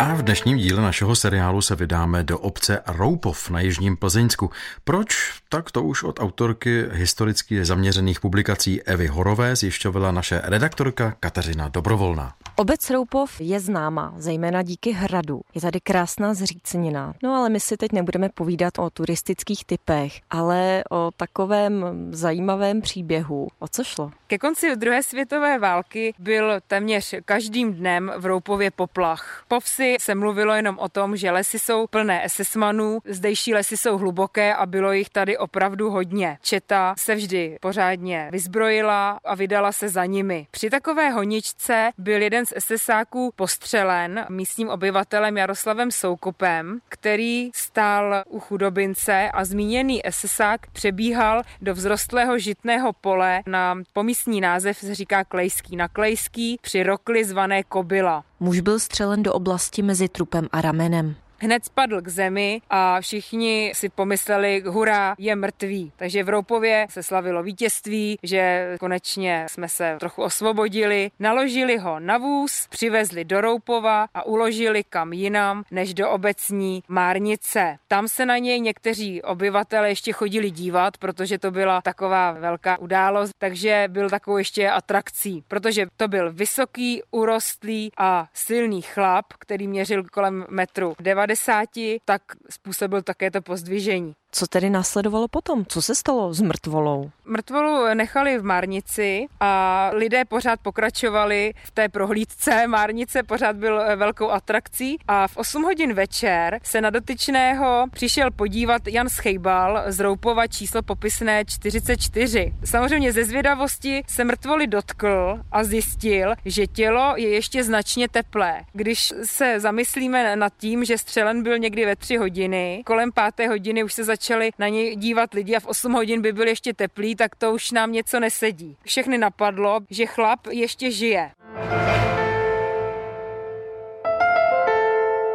[0.00, 4.50] A v dnešním díle našeho seriálu se vydáme do obce Roupov na Jižním Plzeňsku.
[4.84, 5.08] Proč?
[5.48, 12.34] Tak to už od autorky historicky zaměřených publikací Evy Horové zjišťovala naše redaktorka Kateřina Dobrovolná.
[12.56, 15.40] Obec Roupov je známá, zejména díky hradu.
[15.54, 17.14] Je tady krásná zřícenina.
[17.22, 23.48] No ale my si teď nebudeme povídat o turistických typech, ale o takovém zajímavém příběhu.
[23.58, 24.10] O co šlo?
[24.26, 29.44] Ke konci druhé světové války byl téměř každým dnem v Roupově poplach.
[29.48, 33.98] Po vsi se mluvilo jenom o tom, že lesy jsou plné SS-manů, zdejší lesy jsou
[33.98, 36.38] hluboké a bylo jich tady opravdu hodně.
[36.42, 40.46] Četa se vždy pořádně vyzbrojila a vydala se za nimi.
[40.50, 48.40] Při takové honičce byl jeden z SSáků postřelen místním obyvatelem Jaroslavem Soukopem, který stál u
[48.40, 55.76] chudobince a zmíněný SSák přebíhal do vzrostlého žitného pole na pomístní název se říká Klejský.
[55.76, 58.24] Na Klejský při rokli zvané Kobila.
[58.40, 63.72] Muž byl střelen do oblasti mezi trupem a ramenem hned spadl k zemi a všichni
[63.74, 65.92] si pomysleli, hurá, je mrtvý.
[65.96, 71.10] Takže v Roupově se slavilo vítězství, že konečně jsme se trochu osvobodili.
[71.18, 77.78] Naložili ho na vůz, přivezli do Roupova a uložili kam jinam, než do obecní Márnice.
[77.88, 83.30] Tam se na něj někteří obyvatele ještě chodili dívat, protože to byla taková velká událost,
[83.38, 90.04] takže byl takovou ještě atrakcí, protože to byl vysoký, urostlý a silný chlap, který měřil
[90.04, 91.68] kolem metru 90 50,
[92.04, 94.14] tak způsobil také to pozdvižení.
[94.32, 95.66] Co tedy následovalo potom?
[95.66, 97.10] Co se stalo s mrtvolou?
[97.24, 102.66] Mrtvolu nechali v Márnici a lidé pořád pokračovali v té prohlídce.
[102.66, 108.30] Márnice pořád byl eh, velkou atrakcí a v 8 hodin večer se na dotyčného přišel
[108.30, 112.54] podívat Jan Schejbal z Roupova číslo popisné 44.
[112.64, 118.60] Samozřejmě ze zvědavosti se mrtvoli dotkl a zjistil, že tělo je ještě značně teplé.
[118.72, 123.84] Když se zamyslíme nad tím, že střelen byl někdy ve 3 hodiny, kolem páté hodiny
[123.84, 126.74] už se začal začali na něj dívat lidi a v 8 hodin by byl ještě
[126.74, 128.76] teplý, tak to už nám něco nesedí.
[128.84, 131.30] Všechny napadlo, že chlap ještě žije.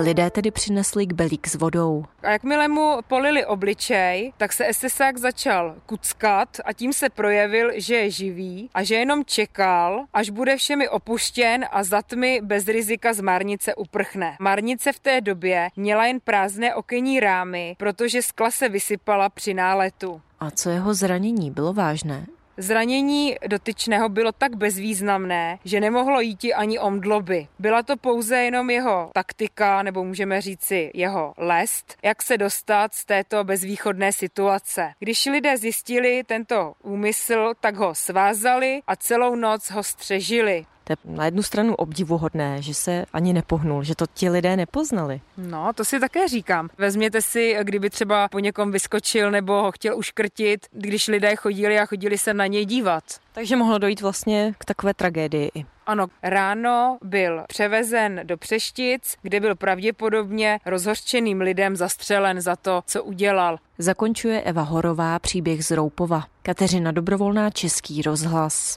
[0.00, 2.04] Lidé tedy přinesli kbelík s vodou.
[2.22, 7.94] A jakmile mu polili obličej, tak se SSák začal kuckat a tím se projevil, že
[7.94, 13.12] je živý a že jenom čekal, až bude všemi opuštěn a za tmy bez rizika
[13.12, 14.36] z Marnice uprchne.
[14.40, 20.20] Marnice v té době měla jen prázdné okenní rámy, protože skla se vysypala při náletu.
[20.40, 22.26] A co jeho zranění bylo vážné?
[22.60, 27.46] Zranění dotyčného bylo tak bezvýznamné, že nemohlo jít ani o mdloby.
[27.58, 33.04] Byla to pouze jenom jeho taktika, nebo můžeme říci jeho lest, jak se dostat z
[33.04, 34.92] této bezvýchodné situace.
[34.98, 40.66] Když lidé zjistili tento úmysl, tak ho svázali a celou noc ho střežili.
[40.88, 45.20] To je na jednu stranu obdivuhodné, že se ani nepohnul, že to ti lidé nepoznali.
[45.36, 46.68] No, to si také říkám.
[46.78, 51.86] Vezměte si, kdyby třeba po někom vyskočil nebo ho chtěl uškrtit, když lidé chodili a
[51.86, 53.04] chodili se na něj dívat.
[53.32, 55.50] Takže mohlo dojít vlastně k takové tragédii.
[55.86, 63.04] Ano, ráno byl převezen do Přeštic, kde byl pravděpodobně rozhořčeným lidem zastřelen za to, co
[63.04, 63.58] udělal.
[63.78, 66.24] Zakončuje Eva Horová příběh z Roupova.
[66.42, 68.76] Kateřina Dobrovolná, Český rozhlas.